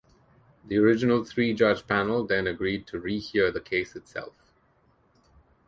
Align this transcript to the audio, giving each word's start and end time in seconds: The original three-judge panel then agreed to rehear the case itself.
The 0.65 0.77
original 0.79 1.23
three-judge 1.23 1.85
panel 1.85 2.25
then 2.25 2.47
agreed 2.47 2.87
to 2.87 2.99
rehear 2.99 3.53
the 3.53 3.61
case 3.61 3.95
itself. 3.95 4.33